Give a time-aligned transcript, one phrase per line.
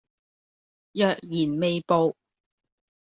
[0.93, 2.15] 若然未報